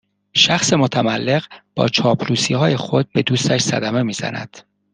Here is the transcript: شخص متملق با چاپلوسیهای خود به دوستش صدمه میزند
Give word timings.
شخص 0.33 0.73
متملق 0.73 1.45
با 1.75 1.87
چاپلوسیهای 1.87 2.75
خود 2.77 3.11
به 3.11 3.21
دوستش 3.21 3.61
صدمه 3.61 4.03
میزند 4.03 4.57